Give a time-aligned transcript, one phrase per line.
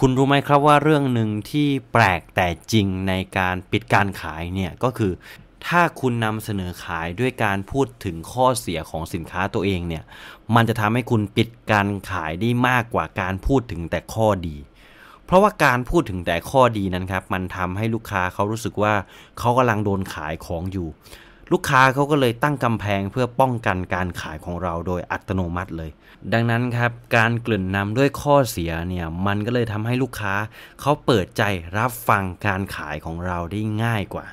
[0.00, 5.12] คุณรู้ไหมครับว่าเรื่องหนึ่งที่แปลกแต่จริงในการปิดการขายเนี่ยก็คือ
[5.66, 10.04] ถ้าคุณนำเสนอขายด้วยการพูดถึงข้อเสียของสินค้าตัวเองเนี่ย
[10.54, 14.56] มันจะทำให้คุณปิดการขายได้มากกว่าการพูดถึงแต่ข้อดี
[15.24, 18.94] เพราะว่าการพูดถึงแต่ข้อดีนั้นครับ มันทำให้ลูกค้าเขารู้สึกว่า
[19.38, 20.88] เขากำลังโดนขายของอยู่
[21.52, 25.90] ลูกค้าเขาก็เลยตั้งกำแพงเพื่อป้องกันการขายของเราโดยอัตโนมัติเลย
[26.32, 30.34] ดังนั้นครับการกลืนนำด้วยข้อเสียเนี่ยมันก็เลยทำให้ลูกค้า
[30.80, 31.42] เขาเปิดใจ
[31.78, 34.26] รับฟังการขายของเราได้ง่ายกว่า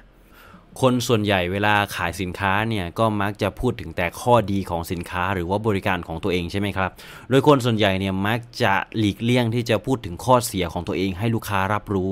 [0.82, 6.92] คนส่วนใหญ่เวลาขายสินค้าเนี่ยก็มักจะพูดถึงแต่ข้อดีของสินค้าหรือว่าบริการของตัวเองใช่ไหมครับ
[7.30, 12.12] โดยคนส่วนใหญ่เนี่ยมักจะหลีกเลี่ยงที่จะพูดถึงข้อเสียของตัวเองให้ลูกค้ารับรู้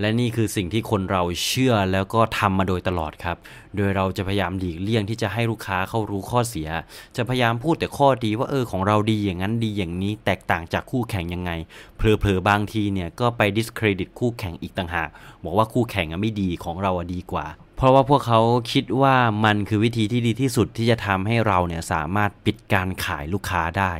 [0.00, 3.36] และนี่คือสิ่งที่คนเราเชื่อแล้วก็ทำมาโดยตลอดครับ
[3.76, 6.68] โดยเราจะพยายามหลีกเลี่ยงที่จะให้ลูกค้าเข้ารู้ข้อเสีย
[7.16, 11.50] จะพยายามพูดแต่ข้อดีว่าเออของเราดีอย่างนั้นดีอย่างนี้แตกต่างจากคู่แข่งยังไง
[11.96, 15.08] เผลอๆบางทีเนี่ยก็ไปดิสเครดิตคู่แข่งอีกต่างหาก
[15.44, 17.46] บอกว่าคู่แข่งไม่ดีของเราดีกว่า
[17.76, 18.40] เพราะว่าพวกเขา
[18.72, 23.92] คิดว่ามันคือวิธีที่ดีที่สุดที่จะทำให้เราเนี่ยสามารถปิดการขายลูกค้าได้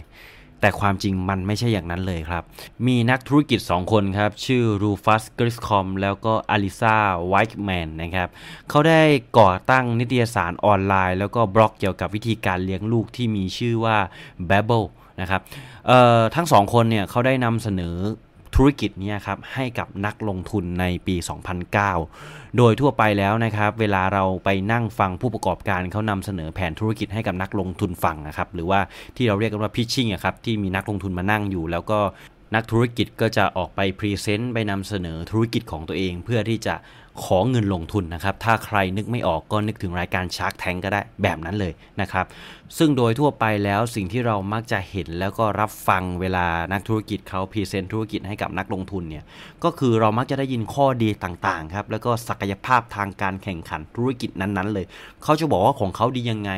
[0.62, 2.42] แต่ความจริงมันไม่ใช่อย่างนั้นเลยครับ
[2.86, 6.96] มีนักธุรกิจ 2 คนครับ ชื่อรูฟัสกริสคอมแล้วก็อลิซา
[7.28, 8.28] ไวท์แมนนะครับ
[8.68, 9.02] เขาได้
[9.38, 13.96] ก่อตั้งนิตยสารออนไลน์ แล้วก็บล็อกเกี่ยวกับวิธีการเลี้ยงลูกที่มีชื่อว่า
[14.50, 14.88] b a b b l e
[15.20, 15.40] นะครับ
[16.34, 17.96] ทั้งสองคนเนี่ยเขาได้นำเสนอ
[18.54, 21.16] ธุรกิจนี้ครับให้กับนักลงทุนในปี
[21.86, 28.80] 2009 โดยทั่วไปแล้วนะครับ เวลาเราไปนั่งฟังผู้ประกอบการเขานำเสนอแผนธุรกิจให้กับนักลงทุนฟังนะครับ หรือว่า
[29.16, 31.98] ที่เราเรียกกันว่าพิชชิ่งครับที่มีนักลงทุนมานั่งอยู่ แล้วก็
[32.54, 36.74] นักธุรกิจก็จะออกไปพรีเซนต์ไปนำเสนอธุรกิจของตัวเองเพื่อที่จะ
[37.22, 42.26] ขอเงินลงทุนนะครับ ถ้าใครนึกไม่ออกก็นึกถึงรายการชาร์กแทงก็ได้แบบนั้นเลยนะครับ
[42.78, 49.24] ซึ่งโดยทั่วไปแล้วสิ่งที่เรามักจะเห็นแล้วก็รับฟังเวลานักธุรกิจเขาพรีเซนต์ธุรกิจให้กับนักลงทุนเนี่ย
[49.64, 54.86] ก็คือเรามักจะได้ยินข้อดีต่างๆครับ แล้วก็ศักยภาพทางการแข่งขันธุรกิจนั้นๆ เลย
[55.22, 56.52] เขาจะบอกว่าของเขาดียังไง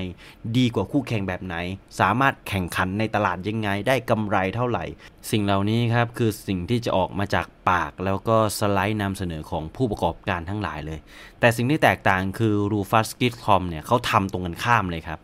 [0.56, 1.56] ดีกว่าคู่แข่งแบบไหน
[2.00, 4.84] สามารถแข่งขันในตลาดยังไง ได้กำไรเท่าไหร่
[5.30, 10.98] สิ่งเหล่านี้ครับคือสิ่งที่จะออกมาจากปากแล้วก็สไลด์นำเสนอของผู้ประกอบการทั้งหลายเลย
[11.40, 15.18] แต่สิ่งที่แตกต่างคือรูฟัสกิทคอมเนี่ยเขาทำตรงกันข้ามเลยครับ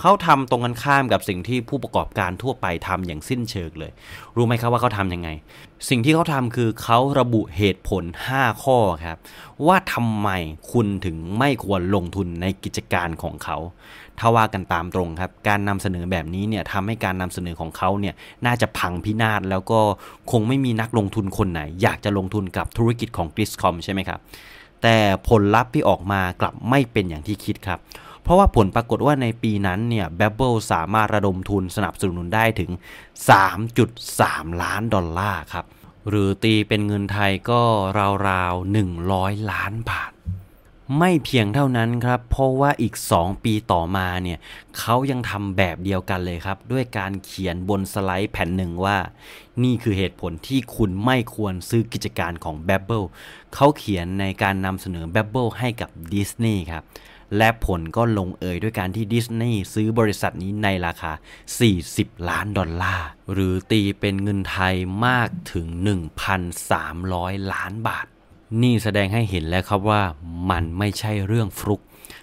[0.00, 3.92] เขาทำตรงกันข้ามกับสิ่งที่ผู้ประกอบการทั่วไปทำอย่างสิ้นเชิงเลย
[4.36, 5.28] รู้ไหมครับว่าเขาทำยังไง
[5.88, 8.04] สิ่งที่เขาทำคือเขาระบุเหตุผล
[8.34, 9.18] 5 ข้อครับ
[9.66, 10.28] ว่าทำไม
[10.72, 13.56] คุณถึงไม่ควรลงทุนในกิจการของเขา
[14.18, 18.14] ถ้าว่ากันตามตรงครับ การนำเสนอแบบนี้เนี่ยทำให้การนำเสนอของเขาเนี่ย
[18.46, 19.80] น่าจะพังพินาศแล้วก็
[20.30, 24.20] คงไม่มีนักลงทุนคนไหน อยากจะลงทุนกับธุรกิจของ g r i s c o m ใช่ไหมครับ
[24.82, 24.96] แต่
[25.28, 27.78] ผลลัพธ์ที่ออกมากลับไม่เป็นอย่างที่คิดครับ
[28.26, 32.70] เพราะว่าผลปรากฏว่าในปีนั้นเนี่ย b บ b e l สามารถระดมทุนสนับสนุนได้ถึง
[33.86, 35.64] 3.3 ล้านดอลลาร์ครับ
[36.08, 37.62] หรือตีเป็นเงินไทยก็
[38.28, 38.74] ราวๆ
[39.06, 40.10] 100 ล้านบาท
[40.98, 44.38] ไม่เพียงเท่านั้นครับ เพราะว่าอีก 2 ปีต่อมาเนี่ย
[44.78, 48.96] เขายังทำแบบเดียวกันเลยครับ ด้วยการเขียนบนสไลด์แผ่นหนึ่งว่า
[49.62, 53.04] นี่คือเหตุผลที่คุณไม่ควรซื้อกิจการของ b บ b e l
[53.54, 56.84] เขาเขียนในการนำเสนอ b บ b e l ให้กับดิสนีย์ครับ
[57.36, 61.12] และผลก็ลงเอยด้วยการที่ดิสนีย์ซื้อบริษัทนี้ในราคา
[61.70, 64.74] 40 ล้านดอลลาร์ หรือตีเป็นเงินไทย
[65.06, 65.66] มากถึง
[66.40, 68.06] 1,300 ล้านบาท
[68.62, 70.02] นี่แสดงให้เห็นแล้วครับว่า
[70.50, 71.80] มันไม่ใช่เรื่องฟลุก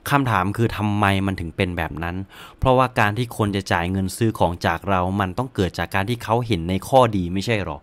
[0.09, 2.15] คำถามคือทำไมมันถึงเป็นแบบนั้น
[2.59, 7.77] เพราะว่าการที่คนจะจ่ายเงินซื้อของจากเรา มันต้องเกิดจากการที่เขาเห็นในข้อดีไม่ใช่หรอ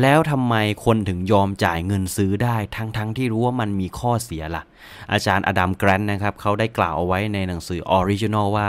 [0.00, 4.64] แล้วทำไมคนถึงยอมจ่ายเงินซื้อได้ทั้งๆที่รู้ว่ามันมีข้อเสียล่ะ
[5.12, 8.68] อาจารย์ Adam Grant นะครับเขาได้กล่าวเอาไว้ในหนังสือ Originals ว่า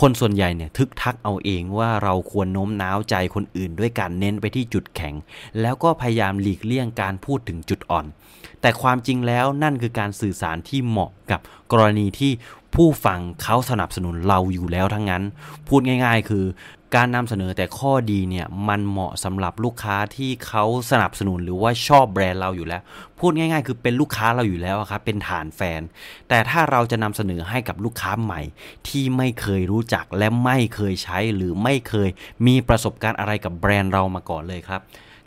[0.00, 5.14] คนส่วนใหญ่เนี่ยทึกทักเอาเองว่าเราควรโน้มน้าวใจคนอื่น ด้วยการเน้นไปที่จุดแข็ง
[5.60, 8.06] แล้วก็พยายามหลีกเลี่ยงการพูดถึงจุดอ่อน
[8.60, 11.40] แต่ความจริงแล้วนั่นคือการสื่อสารที่เหมาะกับ
[11.72, 12.32] กรณีที่
[12.74, 15.22] ผู้ฟังเขาสนับสนุนเราอยู่แล้วทั้งนั้น
[15.68, 16.44] พูดง่าย ๆ คือ
[16.96, 22.82] การนำเสนอแต่ข้อดีเนี่ยมันเหมาะสำหรับลูกค้าที่เขาสนับสนุนหรือว่าชอบแบรนด์เราอยู่แล้ว
[23.18, 25.80] พูดง่าย ๆ คือเป็นลูกค้าเราอยู่แล้วครับเป็นฐานแฟน
[26.28, 28.40] แต่ถ้าเราจะนำเสนอให้กับลูกค้าใหม่
[28.88, 32.08] ที่ไม่เคยรู้จักและไม่เคยใช้หรือไม่เคย
[32.46, 34.80] มีประสบการณ์อะไรกับแบรนด์เรามาก่อนเลยครับ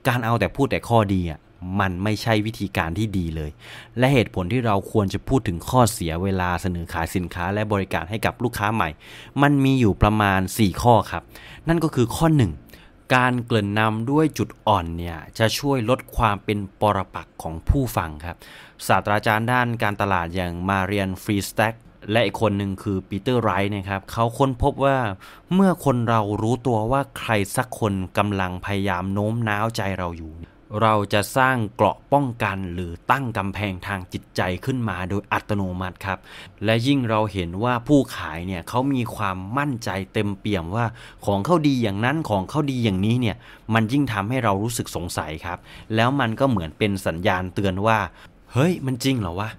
[0.07, 1.39] การเอาแต่พูดแต่ข้อดีอะ
[1.79, 3.51] มันไม่ใช่วิธีการที่ดีเลย
[3.97, 8.89] และเหตุผลที่เราควรจะพูดถึงข้อเสียเวลาเสนอขายสินค้าและบริการให้กับลูกค้าใหม่
[9.41, 11.23] มันมีอยู่ประมาณ 4 ข้อครับ
[11.67, 12.27] นั่นก็คือข้อ
[12.71, 18.37] 1 การเกริ่นนำด้วยจุดอ่อนเนี่ยจะช่วยลดความเป็นปรปักของผู้ฟังครับ
[18.87, 21.75] ศาสตราจารย์ด้านการตลาดอย่างมาเรียนฟรีสแต็ก
[22.11, 24.97] และอีกคนหนึ่งคือปีเตอร์ไรท์นะครับเขาค้นพบว่า
[25.53, 30.33] เมื่อคนเรารู้ตัวว่าใครสักคนกำลังพยายามโน้มน้าวใจเราอยู่
[30.81, 36.19] เราจะสร้างเกราะป้องกันหรือตั้งกำแพงทางจิตใจขึ้นมาโดยอัตโนมัติครับ
[36.65, 40.85] และยิ่งเราเห็นว่าผู้ขายเนี่ยเขามีความมั่นใจเต็มเปี่ยมว่า
[41.25, 43.35] ของเขาดีอย่างนั้นของเขาดีอย่างนี้เนี่ย
[43.73, 45.57] มันยิ่งทำให้เรารู้สึกสงสัยครับ
[45.95, 47.97] แล้วมันก็เหมือนเป็นสัญญาณเตือนว่า
[48.53, 49.49] เฮ้ยมันจริงเหรอวะ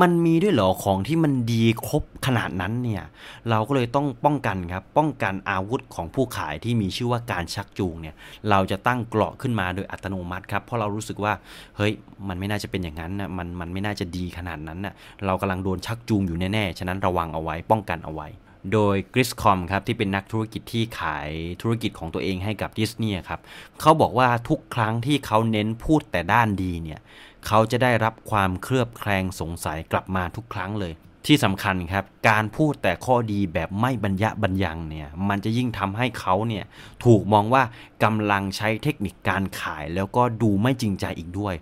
[0.00, 3.02] มันมีด้วยเหรอของที่มันดีครบขนาดนั้นเนี่ย
[3.50, 8.14] เราก็เลยต้องป้องกันครับป้องกันอาวุธของผู้ขายที่มีชื่อว่าการชักจูงเนี่ย
[8.50, 11.32] เราจะตั้งเกราะขึ้นมาโดยอัตโนมัติครับเพราะเรารู้สึกว่า
[11.76, 11.92] เฮ้ย
[12.28, 14.94] มันไม่น่าจะเป็นอย่างนั้นนะมันมันไม่น่าจะดีขนาดนั้นนะ
[15.26, 18.28] เรากำลังโดนชักจูงอยู่แน่ๆฉะนั้นระวังเอาไว้ป้องกันเอาไว้
[18.72, 21.28] โดยกริสคอมครับที่เป็นนักธุรกิจที่ขาย
[21.62, 23.40] ธุรกิจของตัวเองให้กับดิสนีย์ครับ
[23.80, 27.00] เขาบอกว่าทุกครั้งที่เขาเน้นพูดแต่ด้านดีเนี่ย
[27.46, 30.94] เขาจะได้รับความเคลือบแคลงสงสัยกลับมาทุกครั้งเลย
[31.26, 36.64] ที่สำคัญครับ การพูดแต่ข้อดีแบบไม่บรรยะบรรยังเนี่ยมันจะยิ่งทำให้เขาเนี่ย
[37.04, 37.62] ถูกมองว่า
[38.04, 41.54] กำลังใช้เทคนิคการขายแล้วก็ดูไม่จริงใจอีกด้วย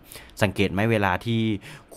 [0.43, 1.41] สังเกตไหมเวลาที่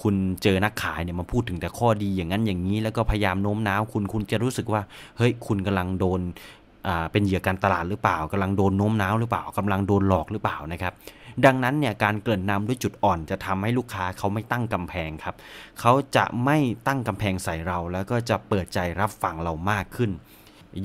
[0.01, 4.81] คุณเจอนักขายเนี่ยมาพูดถึงแต่ข้อดีอย่างนั้นอย่างนี้ แล้วก็พยายามโน้มน้าวคุณคุณจะรู้สึกว่า
[5.17, 6.21] เฮ้ยคุณกำลังโดน
[7.11, 10.93] เป็นเหยื่อการตลาดหรือเปล่ากำลังโดนโน้มน้าวหรือเปล่ากำลังโดนหลอกหรือเปล่านะครับ
[11.45, 15.35] ดังนั้นเนี่ยการเกริ่นนำด้วยจุดอ่อน จะทำให้ลูกค้าเขาไม่ตั้งกำแพงครับ
[15.79, 16.57] เขาจะไม่
[16.87, 20.11] ตั้งกำแพงใส่เรา แล้วก็จะเปิดใจรับฟังเรามากขึ้น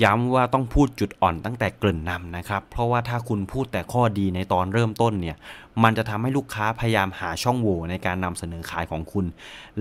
[0.02, 5.36] ย้ำว่าต้องพูดจุดอ่อนตั้งแต่เกริ่นนำนะครับ เพราะว่าถ้าคุณพูดแต่ข้อดีในตอนเริ่มต้นเนี่ย
[5.82, 9.26] มันจะทำให้ลูกค้าพยายามหาช่องโหว่ในการนำเสนอขายของคุณ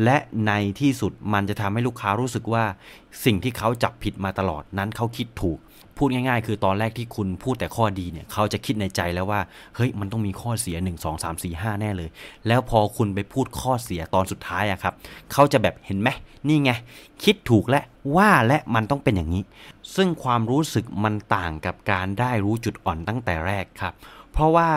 [0.03, 0.17] และ
[0.47, 2.63] ในที่สุดมันจะทำให้ลูกค้ารู้สึกว่า
[3.25, 5.59] สิ่งที่เขาจับผิดมาตลอดนั้นเขาคิดถูก
[5.97, 9.41] พูดง่าย ๆ คือตอนแรกที่คุณพูดแต่ข้อดีเนี่ยเขาจะคิดในใจแล้วว่า
[9.75, 12.09] เฮ้ยมันต้องมีข้อเสีย 1 2 3 4 5 แน่เลย
[12.47, 14.93] แล้วพอคุณไปพูดข้อเสียตอนสุดท้ายอะครับ
[15.33, 16.09] เขาจะแบบเห็นไหม
[16.47, 16.71] นี่ไง
[17.23, 17.81] คิดถูกและ
[18.15, 19.43] ว่าและมันต้องเป็นอย่างนี้
[19.95, 23.93] ซึ่งความรู้สึกมันต่างกับการได้รู้จุดอ่อนตั้งแต่แรกครับ
[24.33, 24.69] เพราะว่า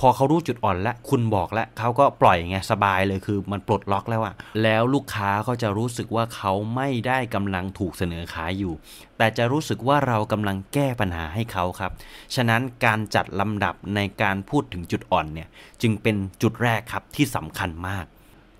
[0.00, 8.72] พอเขารู้จุดอ่อนแล้วคุณบอกแล้วเขาก็ปล่อยไงสบายเลยคือมันปลดล็อกแล้วอะแล้วลูกค้าก็จะรู้สึกว่าเขาไม่ได้กำลังถูกเสนอขายอยู่
[9.18, 11.92] แต่จะรู้สึกว่าเรากำลังแก้ปัญหาให้เขาครับ
[12.34, 15.48] ฉะนั้นการจัดลำดับในการพูดถึงจุดอ่อนเนี่ย
[15.82, 18.04] จึงเป็นจุดแรกครับที่สำคัญมาก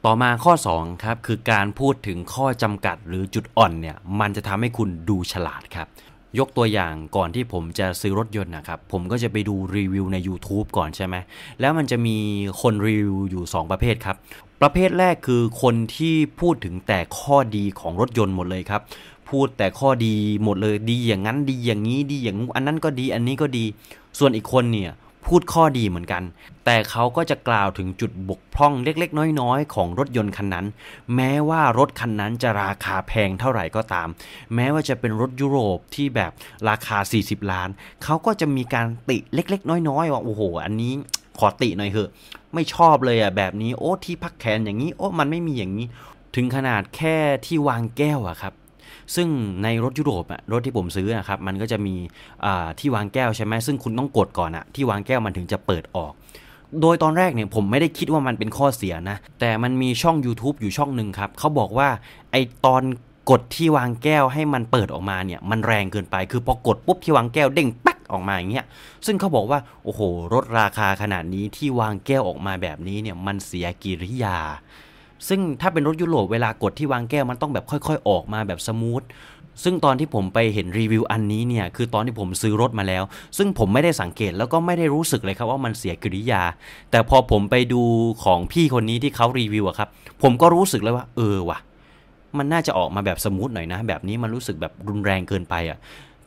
[0.04, 5.88] ต่อมาข้อ2ครับคือการพูดถึงข้อจำกัดหรือจุดอ่อนเนี่ยมันจะทำให้คุณดูฉลาดครับ
[6.38, 11.16] ยกตัวอย่างก่อนที่ผมจะซื้อรถยนต์นะครับ ผมก็จะไปดูรีวิวใน YouTube ก่อนใช่ไหม
[11.60, 12.16] แล้วมันจะมี
[12.62, 14.16] คนรีวิวอยู่ 2 ประเภทครับ
[14.62, 18.82] ประเภทแรกคือคนที่พูดถึงแต่ข้อดีของรถยนต์หมดเลยครับ
[19.28, 23.64] พูดแต่ข้อดีหมดเลยดีอย่างนั้นดีอย่างนี้ดีอย่างอันนั้นก็ดีอันนี้ก็ดี
[24.18, 24.90] ส่วนอีกคนเนี่ย
[25.26, 26.22] พูดข้อดีเหมือนกัน
[26.64, 30.66] แต่เขาก็จะกล่าวถึงจุดบกพร่องเล็ก ๆ น้อย ๆ ของรถยนต์คันนั้น
[31.14, 34.08] แม้ว่ารถคันนั้นจะราคาแพงเท่าไหร่ก็ตาม
[34.54, 36.32] แม้ว่าจะเป็นรถยุโรปที่แบบ
[36.68, 37.68] ราคา 40 ล้าน
[38.04, 40.92] เขาก็จะมีการติเล็ก ๆ น้อย ๆ ว่าโอ้โห อันนี้
[41.38, 42.10] ขอติหน่อยเถอะ
[42.54, 45.86] ไม่ชอบเลยอะแบบนี้โอ้ที่พักแขนอย่างนี้โอ้มันไม่มีอย่างนี้
[46.34, 48.54] ถึงขนาดแค่ที่วางแก้วอะครับ
[49.16, 49.28] ซึ่ง
[49.62, 51.94] ในรถยุโรปอะรถที่ผมซื้อนะครับมันก็จะมี
[52.78, 56.12] ที่วางแก้วใช่ไหมซึ่งคุณต้องกดก่อนอะที่วางแก้วมันถึงจะเปิดออก
[56.80, 61.88] โดยตอนแรกเนี่ยผมไม่ได้คิดว่ามันเป็นข้อเสียนะ แต่มันมีช่อง YouTube อยู่ช่องหนึ่งครับเขาบอกว่า
[62.30, 62.36] ไอ
[62.66, 62.82] ตอน
[63.30, 68.66] กดที่วางแก้วให้มันเปิดออกมาเนี่ยมันแรงเกินไป คือพอกดปุ๊บที่วางแก้วเด้งปั๊กออกมาอย่างเงี้ย
[69.06, 70.00] ซึ่งเขาบอกว่าโอ้โห
[70.34, 74.38] รถราคาขนาดนี้ที่วางแก้วออกมาแบบนี้เนี่ยมันเสียกิริยา
[75.28, 79.02] ซึ่งถ้าเป็นรถยุโรปเวลากดที่วางแก้วมันต้องแบบค่อย ๆ ออกมาแบบ smooth
[79.64, 83.02] ซึ่งตอนที่ผมไปเห็นรีวิวอันนี้เนี่ยคือตอนที่ผมซื้อรถมาแล้ว
[83.38, 86.42] ซึ่งผมไม่ได้สังเกตแล้วก็ไม่ได้รู้สึกเลยครับว่ามันเสียกิริยา
[86.90, 87.82] แต่พอผมไปดู
[88.24, 89.88] ของพี่คนนี้ที่เขารีวิวอะครับ
[90.22, 91.58] ผมก็รู้สึกเลยว่า เออว่ะ
[92.38, 95.78] มันน่าจะออกมาแบบ smooth หน่อยนะ แบบนี้มันรู้สึกแบบรุนแรงเกินไปอะ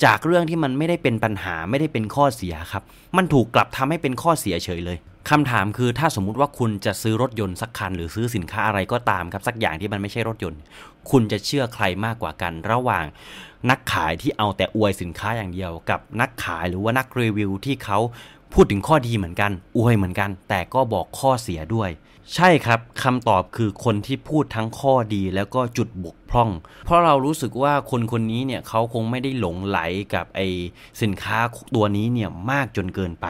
[0.05, 2.83] จากเรื่องที่มันไม่ได้เป็นปัญหาไม่ได้เป็นข้อเสียครับ
[3.17, 4.97] มันถูกกลับทำให้เป็นข้อเสียเฉยเลย
[5.29, 10.59] คำถามคือถ้าสมมุติว่าคุณจะซื้อรถยนต์สักคัน หรือซื้อสินค้าอะไรก็ตามครับ สักอย่างที่มันไม่ใช่รถยนต์
[11.09, 13.05] คุณจะเชื่อใครมากกว่ากันระหว่าง
[13.69, 17.99] นักขายที่เอาแต่อวยสินค้าอย่างเดียว กับนักขายหรือว่านักรีวิวที่เขา
[18.53, 21.89] พูดถึงข้อดีเหมือนกัน อวยเหมือนกัน แต่ก็บอกข้อเสียด้วย
[22.35, 26.49] ใช่ครับคำตอบคือคนที่พูดทั้งข้อดีแล้วก็จุดบกพร่อง
[26.85, 29.79] เพราะเรารู้สึกว่าคนคนนี้เนี่ยเขาคงไม่ได้หลงไหล
[30.13, 30.41] กับไอ
[31.01, 31.37] สินค้า
[31.75, 33.25] ตัวนี้เนี่ยมากจนเกินไป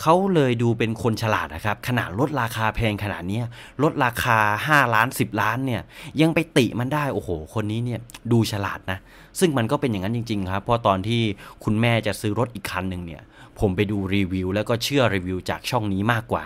[0.00, 3.40] เขาเลยดูเป็นคนฉลาดนะครับ ขนาดลดราคาแพงขนาดนี้
[3.82, 5.82] ลดราคา 5 ล้าน 10 ล้านเนี่ย
[6.20, 8.00] ยังไปติมันได้โอ้โห คนนี้เนี่ย
[8.32, 8.98] ดูฉลาดนะ
[9.38, 11.22] ซึ่งมันก็เป็นอย่างนั้นจริง ๆ ครับ เพราะตอนที่
[11.64, 13.22] คุณแม่จะซื้อรถอีกคันหนึ่งเนี่ย
[13.60, 16.44] ผมไปดูรีวิวแล้วก็เชื่อรีวิวจากช่องนี้มากกว่า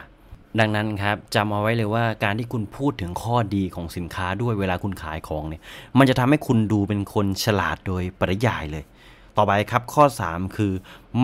[0.60, 5.62] ดังนั้นครับจำเอาไว้เลยว่าการที่คุณพูดถึงข้อดีของสินค้าด้วยเวลาคุณขายของเนี่ย
[5.98, 8.84] มันจะทำให้คุณดูเป็นคนฉลาดโดยปริยายเลย
[9.36, 10.72] ต่อไปครับข้อ 3 คือ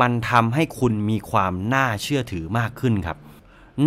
[0.01, 3.19] มันทำให้คุณมีความน่าเชื่อถือมากขึ้นครับ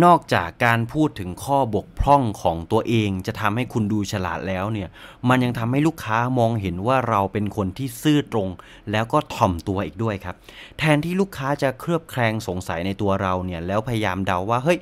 [0.04, 4.88] นอกจากการพูดถึงข้อบกพร่องของตัวเอง จะทำให้คุณดูฉลาดแล้วเนี่ย
[5.28, 8.48] มันยังทำให้ลูกค้ามองเห็นว่าเราเป็นคนที่ซื่อตรง
[8.90, 10.36] แล้วก็ถ่อมตัวอีกด้วยครับ
[10.78, 14.78] แทนที่ลูกค้าจะเครือบแคลงสงสัยในตัวเราเนี่ยแล้วพยายามเดาว่าเฮ้ย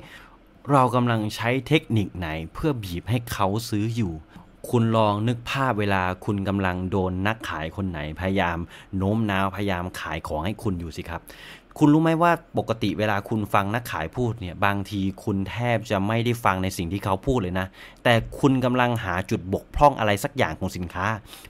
[0.71, 4.13] เรากำลังใช้เทคนิคไหนเพื่อบีบให้เขาซื้ออยู่
[4.69, 8.57] คุณลองนึกภาพเวลาคุณกำลังโดนนักขายคนไหนพยายาม
[8.97, 11.21] โน้มน้าวพยายามขายของให้คุณอยู่สิครับ
[11.77, 17.67] คุณรู้ไหมว่าปกติเวลาคุณฟังนักขายพูดเนี่ยบางทีคุณแทบจะไม่ได้ฟังในสิ่งที่เขาพูดเลยนะ
[18.03, 21.05] แต่คุณกำลังหาจุดบกพร่องอะไรสักอย่างของสินค้า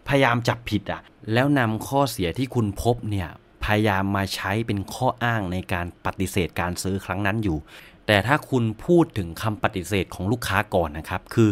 [0.07, 1.01] พยายามจับผิดอะ
[1.33, 3.29] แล้วนำข้อเสียที่คุณพบเนี่ย
[3.65, 7.57] พยายามมาใช้เป็นข้ออ้างในการปฏิเสธการซื้อครั้งนั้นอยู่
[8.07, 11.49] แต่ถ้าคุณพูดถึงคำปฏิเสธของลูกค้าก่อนนะครับ คือ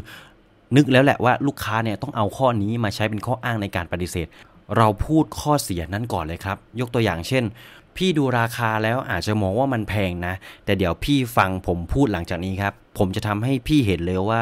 [0.76, 4.28] นึกแล้วแหละว่าลูกค้าเนี่ยต้องเอาข้อนี้มาใช้เป็นข้ออ้างในการปฏิเสธ
[4.78, 7.44] เราพูดข้อเสียนั้นก่อนเลยครับ ยกตัวอย่างเช่น
[7.98, 10.34] พี่ดูราคาแล้วอาจจะมองว่ามันแพงนะ
[10.66, 14.42] แต่เดี๋ยวพี่ฟังผมพูดหลังจากนี้ครับ ผมจะทำให้พี่เห็นเลยว่า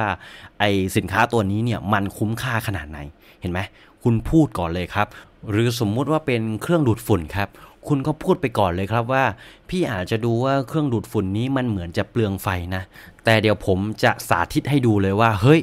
[0.60, 0.64] ไอ
[0.98, 3.00] สินค้าตัวนี้เนี่ยมันคุ้มค่าขนาดไหน
[3.42, 3.60] เห็นไหม
[4.04, 5.08] คุณพูดก่อนเลยครับ
[5.52, 7.50] หรือสมมุติว่าเป็นเครื่องดูดฝุ่นครับ
[7.88, 9.24] คุณก็พูดไปก่อนเลยครับว่า
[9.70, 12.84] พี่อาจจะดูว่าเครื่องดูดฝุ่นนี้มันเหมือนจะเปลืองไฟนะ
[13.26, 15.62] แต่เดี๋ยวผมจะสาธิตให้ดูเลยว่า เฮ้ย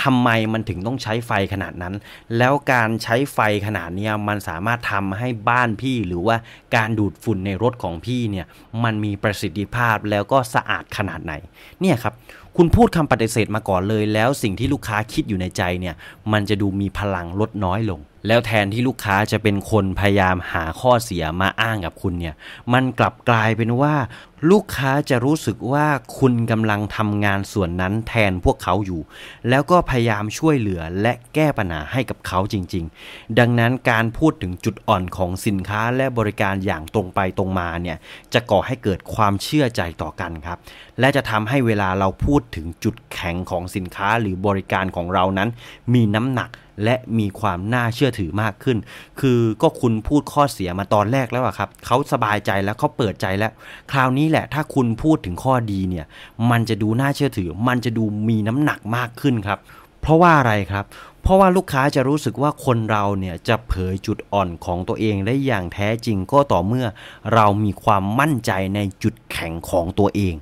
[0.00, 1.94] ทำไมมันถึงต้องใช้ไฟขนาดนั้น
[2.38, 6.36] แล้วการใช้ไฟขนาดนี้มันสามารถทำให้บ้านพี่หรือว่า
[6.76, 8.46] การดูดฝุ่นในรถของพี่เนี่ย
[8.84, 11.32] มันมีประสิทธิภาพแล้วก็สะอาดขนาดไหน
[11.80, 12.14] เนี่ยครับ
[12.56, 15.94] คุณพูดคำปฏิเสธมาก่อนเลย แล้วสิ่งที่ลูกค้าคิดอยู่ในใจเนี่ย
[16.32, 22.34] มันจะดูมีพลังลดน้อยลง แล้วแทนที่ลูกค้าจะเป็นคนพยายามหาข้อเสียมาอ้างกับคุณเนี่ย
[22.72, 23.94] มันกลับกลายเป็นว่า
[24.50, 25.86] ลูกค้าจะรู้สึกว่า
[26.18, 29.00] คุณกำลังทำงานส่วนนั้นแทนพวกเขาอยู่
[29.48, 37.96] แล้วก็พยายามช่วยเหลือและแก้ปัญหาให้กับเขาจริง ๆ ดังนั้นการพูดถึงจุดอ่อนของสินค้าและบริการอย่างตรงไปตรงมาเนี่ย
[38.34, 40.58] จะก่อให้เกิดความเชื่อใจต่อกันครับ
[41.00, 45.48] และจะทำให้เวลาเราพูดถึงจุดแข็งของสินค้าหรือบริการของเรานั้น
[45.94, 46.50] มีน้ำหนัก
[46.84, 48.78] และมีความน่าเชื่อถือมากขึ้น
[49.20, 53.52] คือก็คุณพูดข้อเสียมาตอนแรกแล้วครับ เขาสบายใจแล้วเขาเปิดใจแล้ว
[53.92, 56.06] คราวนี้แหละถ้าคุณพูดถึงข้อดีเนี่ย
[56.50, 59.58] มันจะดูน่าเชื่อถือ มันจะดูมีน้ำหนักมากขึ้นครับ
[60.00, 60.84] เพราะว่าอะไรครับ
[61.22, 66.86] เพราะว่าลูกค้าจะรู้สึกว่าคนเราเนี่ยจะเผยจุดอ่อนของตัวเองได้อย่างแท้จริงก็ต่อเมื่อ
[67.34, 70.34] เรามีความมั่นใจในจุดแข็งของตัวเอง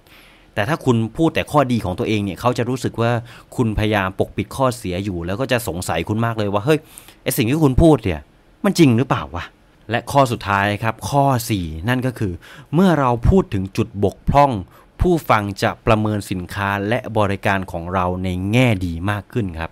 [0.55, 3.11] แต่ถ้าคุณพูดแต่ข้อดีของตัวเองเนี่ยเขาจะรู้สึกว่า
[3.57, 6.79] คุณพยายามปกปิดข้อเสียอยู่ แล้วก็จะสงสัยคุณมากเลยว่าเฮ้ย
[7.23, 8.21] ไอสิ่งที่คุณพูดเนี่ย
[8.65, 9.45] มันจริงหรือเปล่าวะ
[9.91, 11.25] และข้อสุดท้ายครับข้อ
[11.57, 12.33] 4 นั่นก็คือ
[12.75, 14.53] เมื่อเราพูดถึงจุดบกพร่อง
[15.01, 19.71] ผู้ฟังจะประเมินสินค้าและบริการของเราในแง่ดีมากขึ้นครับ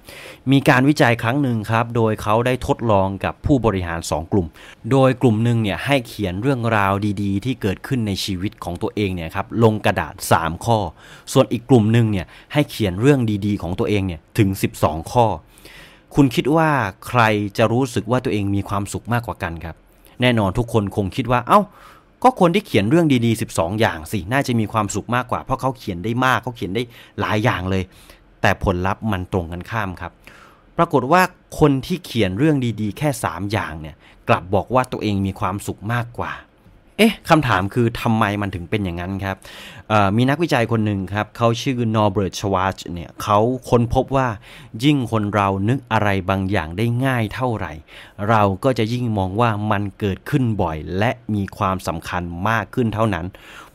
[0.52, 4.47] มีการวิจัยครั้งหนึ่งครับ โดยเขาได้ทดลองกับผู้บริหาร 2 กลุ่ม
[4.90, 6.92] โดยกลุ่มหนึ่งเนี่ยให้เขียนเรื่องราว
[7.23, 10.78] ดีๆ ที่เกิดขึ้นในชีวิตของตัวเองเนี่ยครับลงกระดาษ 3 ข้อ
[11.32, 14.49] ส่วนอีกกลุ่มหนึ่งเนี่ยให้เขียนเรื่องดีๆ ของตัวเองเนี่ยถึง
[14.80, 15.26] 12 ข้อ
[16.14, 16.70] คุณคิดว่า
[17.08, 17.23] ใคร
[17.56, 19.76] จะรู้สึกว่าตัวเองมีความสุขมากกว่ากันครับ
[20.20, 21.61] แน่นอนทุกคนคงคิดว่าเอา้า
[22.22, 26.82] ก็คนที่เขียนเรื่องดีๆ 12 อย่างสิ น่าจะมีความสุขมากกว่า เพราะเขาเขียนได้มากเขาเขียนได้
[27.20, 27.82] หลายอย่างเลย
[28.40, 30.12] แต่ผลลัพธ์มันตรงกันข้ามครับ
[30.76, 31.22] ปรากฏว่า
[31.60, 33.96] คนที่เขียนเรื่องดีๆ แค่ 3 อย่างเนี่ย
[34.28, 36.32] กลับบอกว่าตัวเองมีความสุขมากกว่า
[36.99, 39.37] เอ๊ะคำถามคือทำไมมันถึงเป็นอย่างนั้นครับ
[40.17, 43.38] มีนักวิจัยคนหนึ่งครับเขาชื่อนอร์เบิร์ตชวาชเนี่ยเขา
[43.69, 44.28] ค้นพบว่า
[44.85, 47.73] ยิ่งคนเรานึกอะไรบางอย่างได้ง่ายเท่าไหร่
[48.28, 53.26] เราก็จะยิ่งมองว่ามันเกิดขึ้นบ่อย และมีความสำคัญมากขึ้นเท่านั้น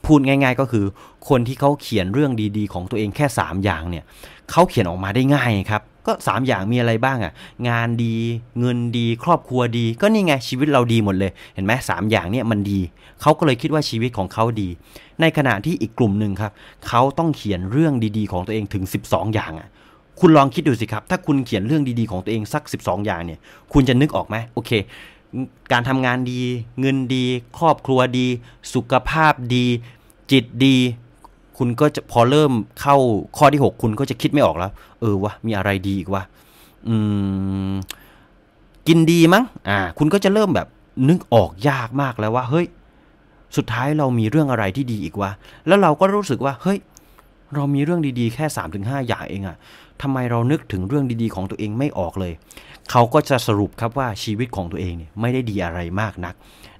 [0.06, 0.86] พูดง่าย ๆก็คือ
[1.30, 4.06] คนที่เขาเขียนเรื่องดีๆ ของตัวเองแค่ 3 อย่างเนี่ย
[4.52, 7.34] เขาเขียนออกมาได้ง่ายครับ ก็ 3 อย่างมีอะไรบ้างอะ่ะ
[7.70, 8.16] งานดี
[8.60, 12.80] เงินดีครอบครัวดี ก็นี่ไงชีวิตเราดีหมดเลย เห็นไหมสามอย่างเนี่ยมันดี
[13.22, 14.70] เขาก็เลยคิดว่าชีวิตของเขาดี
[15.22, 16.52] ในขณะที่อีกกลุ่มหนึ่งครับ
[16.88, 19.68] เขาต้องเขียนเรื่องดีๆ ของตัวเองถึง 12 อย่างอะ่ะ
[20.20, 23.40] คุณลองคิดดูสิครับ ถ้าคุณเขียนเรื่องดีๆของตัวเองสัก 12 อย่างเนี่ย
[23.74, 24.72] คุณจะนึกออกไหมโอเค
[25.72, 26.42] การทำงานดี
[26.80, 27.26] เงินดี
[27.60, 28.28] ครอบครัวดี
[28.74, 29.66] สุขภาพดี
[30.32, 30.78] จิตดี
[31.58, 32.98] คุณก็จะพอเริ่มเข้า
[33.38, 36.24] ข้อที่ 6 คุณก็จะคิดไม่ออกแล้ว เออวะมีอะไรดีอีกวะ
[36.88, 36.96] อื
[37.72, 37.74] ม
[38.88, 40.68] กินดีมั้งอ่า คุณก็จะเริ่มแบบ
[41.10, 42.66] นึกออกยากมากแล้วว่าเฮ้ย
[43.58, 45.32] สุดท้ายเรามีเรื่องอะไรที่ดีอีกวะ
[45.68, 46.78] แล้วเราก็รู้สึกว่า เฮ้ย
[47.56, 49.58] เรามีเรื่องดีๆ แค่3าถึงหอย่างเองอะ
[50.02, 52.34] ทำไมเรานึกถึงเรื่องดีๆของตัวเองไม่ออกเลย
[52.92, 56.34] เขาก็จะสรุปครับว่าชีวิตของตัวเองเนี่ยไม่ได้ดีอะไรมากนัก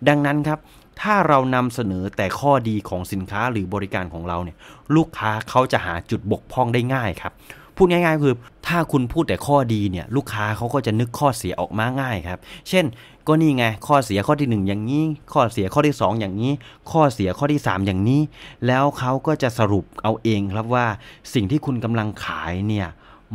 [0.08, 0.60] ดังนั้นครับ
[1.02, 4.58] ถ้าเรานำเสนอแต่ข้อดีของสินค้าหรือบริการของเราเนี่ย
[4.96, 7.34] ลูกค้าเขาจะหาจุดบกพร่องได้ง่ายครับ
[7.76, 8.36] พูดง่ายๆ คือ
[8.68, 12.40] ถ้าคุณพูดแต่ข้อดีเนี่ยลูกค้าเขาก็จะนึกข้อเสียออกมาง่ายครับ
[12.70, 12.86] เช่น
[13.28, 16.52] ก็นี่ไงข้อเสียข้อที่ 1 อย่างนี้ ข้อเสียข้อที่ 2 อย่างนี้
[16.92, 18.22] ข้อเสียข้อที่ 3 อย่างนี้
[18.68, 20.86] แล้วเขาก็จะสรุปเอาเองครับว่า
[21.34, 22.88] สิ่งที่คุณกำลังขายเนี่ย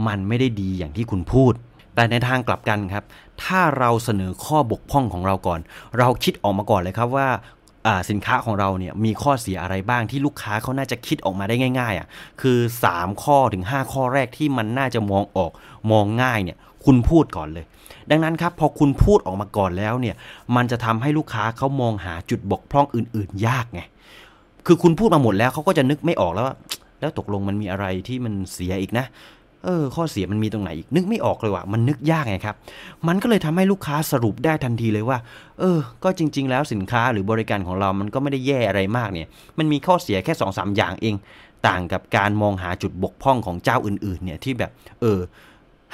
[0.07, 1.53] มันไม่ได้ดีอย่างที่คุณพูด
[1.95, 3.05] แต่ในทางกลับกันครับ
[3.43, 5.61] ถ้าเราเสนอข้อบกพร่องของเราก่อน
[5.99, 7.29] เราคิดออกมาก่อนเลยครับว่า
[8.11, 12.07] สินค้าของเราเนี่ยมีข้อเสียอะไรบ้างที่ลูกค้าเขาน่าจะคิดออกมาได้ง่ายๆอะ
[12.41, 12.59] คือ
[12.91, 15.51] 3 ข้อถึง 5 ข้อแรกที่มันน่าจะมองออก
[15.91, 17.65] มองง่ายเนี่ยคุณพูดก่อนเลย
[18.11, 20.17] ดังนั้นครับพอคุณพูดออกมาก่อนแล้วเนี่ย
[20.57, 23.81] มันจะทำให้ลูกค้าเขามองหาจุดบกพร่องอื่น ๆ ยากไง
[24.67, 26.57] คือคุณพูดมาหมดแล้วเขาก็จะนึกไม่ออกแล้วว่า
[27.01, 29.07] แล้วตกลงมันมีอะไรที่มันเสียอีกนะ
[29.69, 32.57] เออข้อเสียมันมีตรงไหนอีกนึกไม่ออกเลยว่ะมันนึกยากไงครับ
[33.09, 35.19] มันก็เลยทำให้ลูกค้าสรุปได้ทันทีเลยว่า
[35.61, 41.15] เออ ก็จริง ๆ แล้วสินค้าหรือบริการของเรามันก็ไม่ได้แย่อะไรมากเนี่ย มันมีข้อเสียแค่2อสาอย่างเอง
[41.69, 44.71] ต่างกับการมองหาจุดบกพร่องของเจ้าอื่น ๆ เนี่ยที่แบบ
[45.01, 45.19] เออ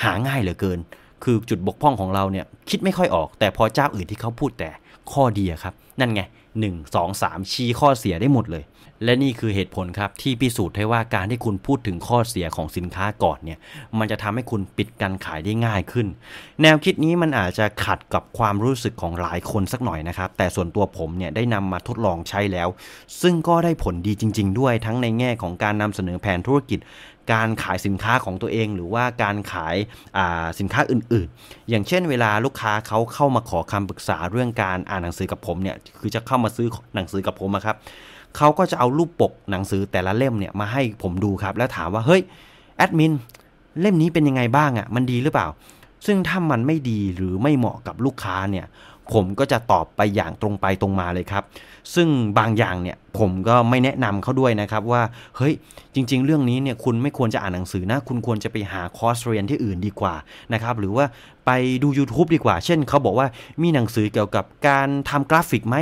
[0.03, 0.79] หาง่ายเหลือเกิน
[1.25, 4.71] คือจุดบกพร่องของเราเนี่ยคิดไม่ค่อยออก แต่พอเจ้าอื่นที่เขาพูดแต่
[5.13, 6.23] ข้อดีครับ นั่นไง
[6.63, 8.65] 1 2 3 ชี้ข้อเสียได้หมดเลย
[9.05, 13.59] และนี่คือเหตุผลครับที่พิสูจน์ให้ว่าการที่คุณพูดถึงข้อเสียของสินค้าก่อนเนี่ย
[13.99, 16.07] มันจะทำให้คุณปิดการขายได้ง่ายขึ้น
[16.63, 22.69] แนวคิดนี้มันอาจจะขัดกับความรู้สึกของหลายคนสักหน่อยนะครับ แต่ส่วนตัวผมเนี่ยได้นำมาทดลองใช้แล้ว
[23.23, 26.79] ซึ่งก็ได้ผลดีจริง ๆ ด้วยทั้งในแง่ของการนำเสนอแผนธุรกิจ
[27.33, 29.77] การขายสินค้าของตัวเอง หรือว่าการขาย
[30.59, 37.77] สินค้าอื่น ๆ อย่างเช่น เวลาลูกค้าเขาเข้ามาขอคำปรึกษาเรื่องการอ่านหนังสือกับผมเนี่ยคือจะเข้ามาซื้อหนังสือกับผมครับ
[38.37, 42.23] เขาก็จะเอารูปปกหนังสือแต่ละเล่มเนี่ยมาให้ผมดูครับแล้วถามว่าเฮ้ย
[42.77, 43.13] แอดมิน
[43.81, 45.49] เล่มนี้เป็นยังไงบ้างอะ่ะมันดีหรือเปล่า
[46.07, 48.67] ซึ่งถ้ามันไม่ดีหรือไม่เหมาะกับลูกค้าเนี่ย
[49.13, 51.45] ผมก็จะตอบไปอย่างตรงไปตรงมาเลยครับ
[51.95, 55.03] ซึ่งบางอย่างเนี่ย ผมก็ไม่แนะนำเขาด้วยนะครับว่า
[55.37, 55.55] เฮ้ย
[55.95, 60.15] จริง ๆ เรื่องนี้เนี่ยคุณไม่ควรจะอ่านหนังสือนะ คุณควรจะไปหาคอร์สเรียนที่อื่นดีกว่า
[60.53, 61.05] นะครับหรือว่า
[61.47, 61.51] ไป
[61.83, 63.27] ดู YouTube ดีกว่า เช่นเขาบอกว่า
[63.63, 65.77] มีหนังสือเกี่ยวกับการทำกราฟิกไหม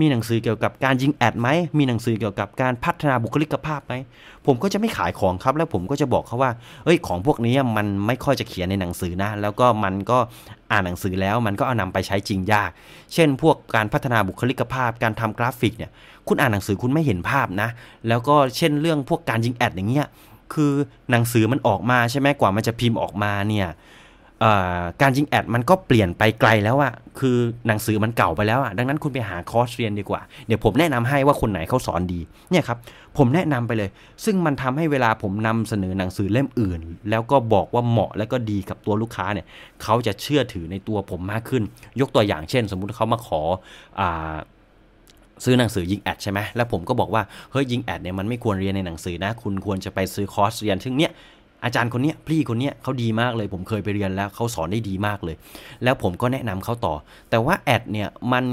[0.00, 3.94] มีหนังสือเกี่ยวกับการยิงแอดไหม มีหนังสือเกี่ยวกับการพัฒนาบุคลิกภาพไหม
[4.46, 6.50] ผมก็จะไม่ขายของครับ แล้วผมก็จะบอกเขาว่า
[6.84, 10.18] เอ้ย ของพวกนี้มันไม่ค่อยจะเขียนในหนังสือนะ แล้วก็มันก็
[10.72, 12.70] อ่านหนังสือแล้วมันก็เอานำไปใช้จริงยาก
[13.14, 15.90] เช่น พวกการพัฒนาบุคลิกภาพ การทำกราฟิกเนี่ย
[16.28, 17.68] คุณอ่านหนังสือคุณไม่เห็นภาพนะ
[18.08, 20.06] แล้วก็เช่นเรื่องพวกการยิงแอดอย่างเงี้ย
[20.54, 20.72] คือ
[21.10, 23.68] หนังสือมันออกมาใช่ไหมกว่ามันจะพิมพ์ออกมาเนี่ย
[25.02, 27.36] การยิงแอดมันก็เปลี่ยนไปไกลแล้วอะคือ
[27.66, 32.78] หนังสือมันเก่าไปแล้วอะดังนั้นคุณไปหาคอร์สเรียนดีกว่า เดี๋ยวผมแนะนำให้ว่าคนไหนเขาสอนดี เนี่ยครับ
[33.18, 33.90] ผมแนะนำไปเลย
[34.24, 39.46] ซึ่งมันทำให้เวลาผมนำเสนอหนังสือเล่มอื่น แล้วก็บอกว่าเหมาะและก็ดีกับตัวลูกค้าเนี่ย
[39.82, 41.62] เขาจะเชื่อถือในตัวผมมากขึ้น
[42.00, 43.40] ยกตัวอย่างเช่น สมมุติเขามาขอ
[44.00, 44.02] อ
[45.44, 47.22] ซื้อหนังสือยิงแอดใช่ไหมแล้วผมก็บอกว่า
[47.52, 51.12] เฮ้ยยิงแอดเนี่ยมันไม่ควรเรียนในหนังสือนะ คุณควรจะไปซื้อคอร์สเรียน ซึ่งเนี้ย
[51.64, 55.36] อาจารย์คนนี้พี่คนนี้เขาดีมากเลย ผมเคยไปเรียนแล้วเขาสอนได้ดีมากเลย
[55.84, 56.94] แล้วผมก็แนะนำเขาต่อ
[57.30, 58.44] แต่ว่าแอดเนี่ยมัน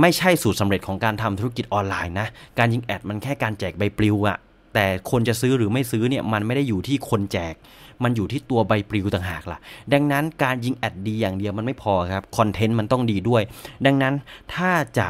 [0.00, 4.38] ไม่ใช่สูตรสำเร็จของการทำธุรกิจออนไลน์นะ การยิงแอดมันแค่การแจกใบปลิวอะ
[4.74, 7.54] แต่คนจะซื้อหรือไม่ซื้อเนี่ยมันไม่ได้อยู่ที่คนแจก
[8.02, 9.58] มันอยู่ที่ตัวใบปลิวต่างหากล่ะ
[9.92, 13.42] ดังนั้นการยิงแอดดีอย่างเดียวมันไม่พอครับคอนเทนต์มันต้องดีด้วย
[13.86, 14.14] ดังนั้น
[14.54, 15.06] ถ้าจะ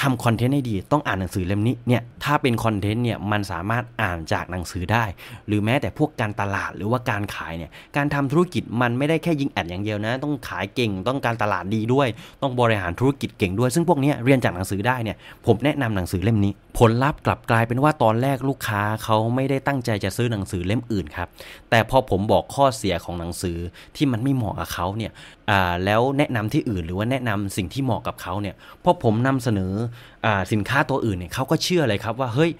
[0.00, 5.04] ทำคอนเทนต์ให้ดี ต้องอ่านหนังสือเล่มนี้เนี่ยถ้าเป็นคอนเทนต์เนี่ยมันสามารถอ่านจากหนังสือได้
[5.46, 12.08] หรือแม้แต่พวกการตลาดหรือว่าการขายเนี่ยการทำธุรกิจมันไม่ได้แค่ยิงแอดอย่างเดียวนะ ต้องขายเก่งต้องการตลาดดีด้วย
[12.42, 21.28] ต้องบริหารธุรกิจเก่งด้วย ซึ่งพวกนี้เรียนจากหนังสือได้เนี่ยผมแนะนำหนังสือเล่มนี้ ผลลัพธ์กลับกลายเป็นว่าตอนแรกลูกค้าเขาไม่ได้ตั้งใจจะซื้อหนังสือเล่มอื่นครับ
[21.70, 23.58] แต่พอผมบอกข้อเสียของหนังสือ
[23.96, 25.12] ที่มันไม่เหมาะกับเขาเนี่ย
[25.84, 29.72] แล้วแนะนำที่อื่นหรือว่าแนะนำสิ่งที่เหมาะกับเขาเนี่ยพอผมนำเสนอ
[30.26, 32.52] อสินค้าตัวอื่นเนี่ยเขาก็เชื่อเลยครับว่าเฮ้ย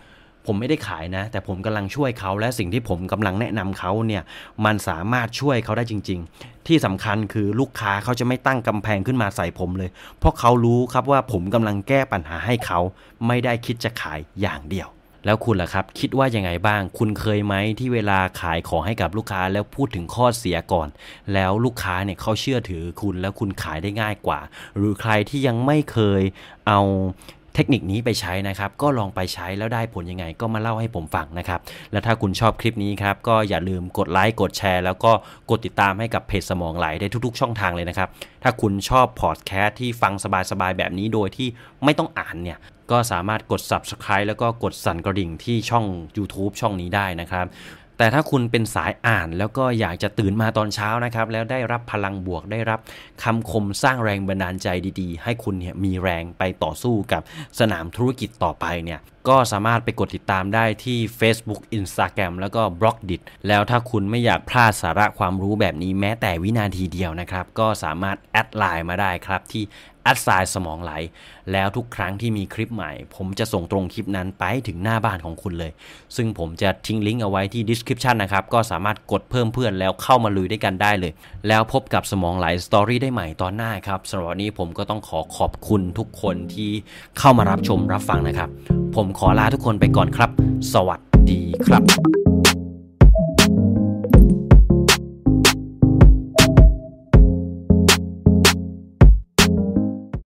[0.46, 4.22] ผมไม่ได้ขายนะ แต่ผมกำลังช่วยเขาและสิ่งที่ผมกำลังแนะนำเขาเนี่ย
[4.64, 12.80] มันสามารถช่วยเขาได้จริง ๆ ที่สำคัญคือลูกค้าเขาจะไม่ตั้งกำแพงขึ้นมาใส่ผมเลย เพราะเขารู้ครับว่าผมกำลังแก้ปัญหาให้เขา
[13.26, 14.88] ไม่ได้คิดจะขายอย่างเดียว
[15.24, 20.88] แล้วคุณล่ะครับ คิดว่ายังไงบ้าง คุณเคยไหมที่เวลาขายของให้กับลูกค้าแล้วพูดถึงข้อเสียก่อน
[21.34, 24.40] แล้วลูกค้าเนี่ยเขาเชื่อถือคุณแล้วคุณขายได้ง่ายกว่า
[24.76, 26.22] หรือใครที่ยังไม่เคย
[26.66, 26.80] เอา
[27.60, 31.60] เทคนิคนี้ไปใช้นะครับ ก็ลองไปใช้แล้วได้ผลยังไงก็มาเล่าให้ผมฟังนะครับ
[31.92, 35.12] และถ้าคุณชอบคลิปนี้ครับ ก็อย่าลืมกดไลค์กดแชร์ แล้วก็
[35.50, 38.08] กดติดตามให้กับเพจสมองไหลได้ทุกๆ ช่องทางเลยนะครับ
[38.42, 40.12] ถ้าคุณชอบพอดแคสต์ที่ฟัง
[40.50, 41.48] สบายๆแบบนี้โดยที่
[41.84, 42.58] ไม่ต้องอ่านเนี่ย
[42.90, 45.84] ก็สามารถกด subscribe แล้วก็กดสั่นกระดิ่งที่ช่อง
[46.16, 47.46] YouTube ช่องนี้ได้นะครับ
[47.98, 52.80] แต่ถ้าคุณเป็นสายอ่านแล้วก็อยากจะตื่นมาตอนเช้านะครับ แล้วได้รับพลังบวกได้รับ
[53.22, 54.68] คำคมสร้างแรงบันดาลใจ
[55.00, 57.22] ดีๆ ให้คุณเนี่ยมีแรงไปต่อสู้กับ
[57.58, 69.64] สนามธุรกิจต่อไปเนี่ย ก็สามารถไปกดติดตามได้ที่ Facebook Instagram แล้วก็ b l o g d i t แล้วถ้าคุณไม่อยากพลาดสาระความรู้แบบนี้แม้แต่วินาทีเดียวนะครับ ก็สามารถแอดไลน์มาได้ครับที่
[70.02, 70.92] at sign สมองไหล
[71.52, 75.72] แล้วทุกครั้งที่มีคลิปใหม่ ผมจะส่งตรงคลิปนั้นไปถึงหน้าบ้านของคุณเลย
[76.16, 81.12] ซึ่งผมจะทิ้งลิงก์เอาไว้ที่ description นะครับ ก็สามารถกดเพิ่มเพื่อนแล้วเข้ามาลุยด้วยกันได้เลย
[81.48, 86.70] แล้วพบกับสมองไหลสตอรี่ได้ใหม่ตอนหน้าครับสำหรับวันนี้ผมก็ต้องขอขอบคุณทุกคนที่
[87.18, 88.50] เข้ามารับชมรับฟังนะครับ
[88.96, 90.30] ผมขอลาทุกคนไปก่อนครับ
[90.72, 91.00] สวัส
[91.30, 92.17] ดีครับ